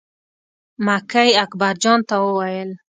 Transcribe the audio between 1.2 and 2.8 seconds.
اکبر جان ته وویل.